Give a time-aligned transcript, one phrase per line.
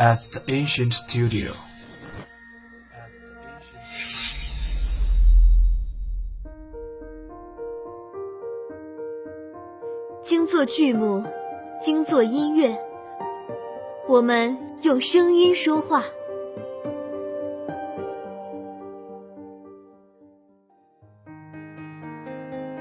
[0.00, 1.52] at the ancient studio.
[10.22, 11.22] 精作剧目，
[11.78, 12.74] 精作音乐，
[14.08, 16.02] 我们用声音说话。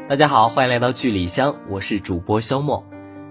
[0.07, 2.81] 大家好，欢迎来到剧里香，我是主播肖墨。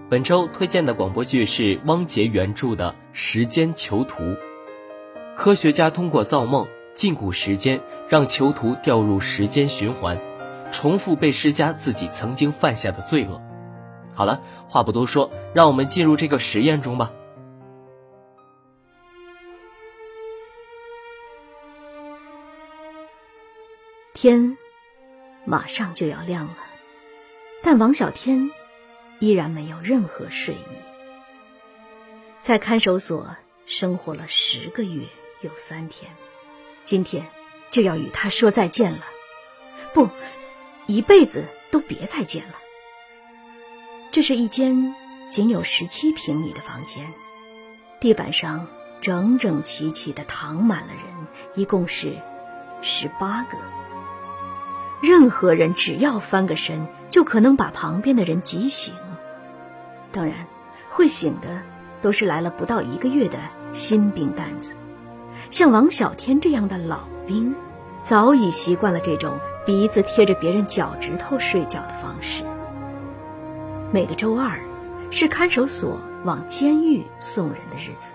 [0.09, 4.23] 本周推荐的广播剧是汪杰原著的《时间囚徒》。
[5.35, 10.17] 科学家通过造梦禁锢时间，让囚徒掉入时间循环，
[10.71, 13.39] 重复被施加自己曾经犯下的罪恶。
[14.15, 17.11] 好了，话不多说，让我们进入这个实验中吧。
[24.15, 24.57] 天
[25.45, 26.55] 马上就要亮了。
[27.61, 28.49] 但王小天
[29.19, 30.77] 依然没有任何睡意，
[32.41, 35.03] 在看守所生活了十个月
[35.41, 36.09] 有三天，
[36.85, 37.27] 今天
[37.69, 38.99] 就要与他说再见了。
[39.93, 40.09] 不，
[40.87, 42.53] 一辈子都别再见了。
[44.11, 44.95] 这是一间
[45.29, 47.11] 仅有十七平米的房间，
[47.99, 48.67] 地板上
[49.01, 51.03] 整整齐齐的躺满了人，
[51.55, 52.17] 一共是
[52.81, 53.57] 十八个。
[55.01, 58.93] 任何人只要翻个身，就可能把旁边的人挤醒。
[60.11, 60.47] 当然，
[60.89, 61.61] 会醒的
[62.01, 63.37] 都是来了不到一个月的
[63.71, 64.75] 新兵蛋子。
[65.49, 67.55] 像王小天这样的老兵，
[68.03, 72.43] 早已习惯了这种鼻子贴着别人脚趾头睡觉的方式。
[73.91, 74.59] 每个周二，
[75.11, 78.13] 是看守所往监狱送人的日子。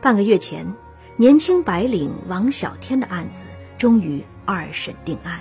[0.00, 0.74] 半个月前，
[1.16, 4.24] 年轻白领王小天的案子终于。
[4.50, 5.40] 二审定案，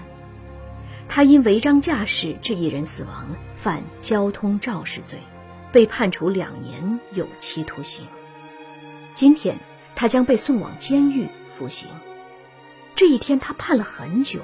[1.09, 5.19] 他因违章驾驶致一人死亡，犯交通肇事罪，
[5.71, 8.05] 被判处两年有期徒刑。
[9.13, 9.57] 今天
[9.95, 11.89] 他将被送往监狱服刑。
[12.93, 14.41] 这一天他盼了很久，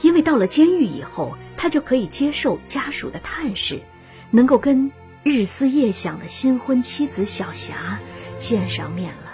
[0.00, 3.80] 因为到了监狱以后，他就可以接受家属的探视，
[4.30, 4.90] 能够跟
[5.22, 7.98] 日思夜想的新婚妻子小霞
[8.38, 9.30] 见上面了。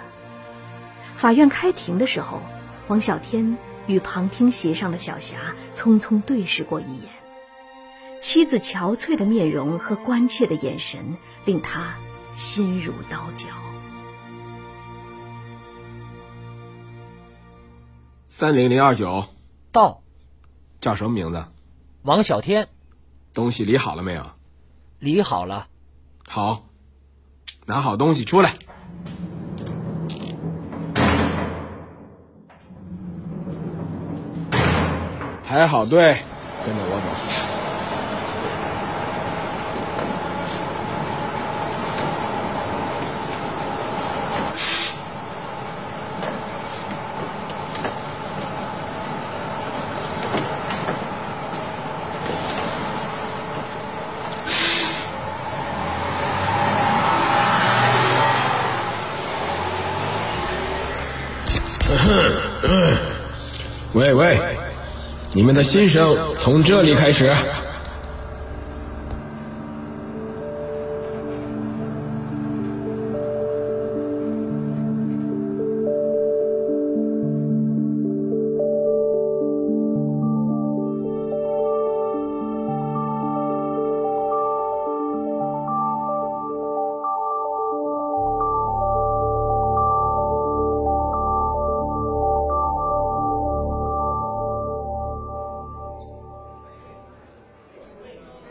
[1.15, 2.41] 法院开庭的时候，
[2.87, 3.57] 王小天。
[3.87, 7.09] 与旁听席上的小霞匆匆对视过一眼，
[8.21, 11.95] 妻子憔悴的面容和关切的眼神令他
[12.35, 13.47] 心如刀绞。
[18.27, 19.25] 三零零二九，
[19.71, 20.01] 到，
[20.79, 21.45] 叫什么名字？
[22.01, 22.67] 王小天。
[23.33, 24.31] 东西理好了没有？
[24.99, 25.67] 理好了。
[26.27, 26.65] 好，
[27.65, 28.53] 拿好东西出来。
[35.53, 36.17] 排好队，
[36.65, 37.07] 跟着我走。
[63.93, 64.62] 喂 喂。
[65.33, 67.31] 你们的心声从这里开始。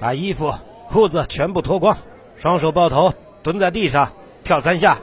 [0.02, 0.52] 把衣服、
[0.88, 1.96] 裤子全部脱光，
[2.34, 3.14] 双手抱头，
[3.44, 4.10] 蹲在地上
[4.42, 4.98] 跳三下。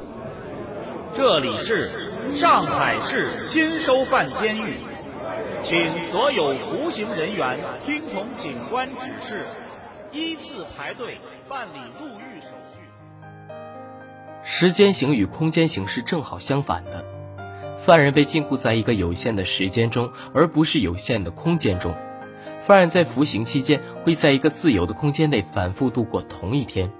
[1.13, 1.87] 这里是
[2.33, 4.73] 上海市新收犯监狱，
[5.63, 9.45] 请所有服刑人员听从警官指示，
[10.11, 12.81] 依次排队办理入狱手续。
[14.43, 17.05] 时间型与空间型是正好相反的，
[17.79, 21.95] 犯人被禁锢在一个有限的时间中，而不是有限的空间中。
[22.61, 26.91] 犯人在服刑期间会在一个自由的空间内反复度过同一天，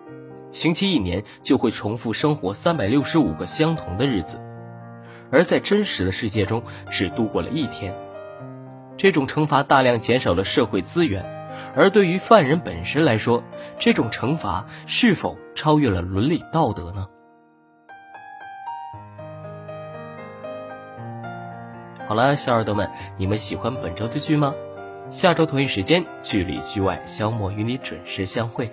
[0.52, 4.42] 刑期一年就会重复生活三百六十五个相同的日子，
[5.32, 7.94] 而在真实的世界中只度过了一天。
[8.98, 11.24] 这种惩罚大量减少了社会资源，
[11.76, 13.44] 而对于犯人本身来说，
[13.78, 17.08] 这种惩罚是否超越了伦理道德呢？
[22.08, 24.54] 好了，小耳朵们，你们喜欢本周的剧吗？
[25.12, 28.72] 下周同一时间，剧里剧外，肖默与你准时相会。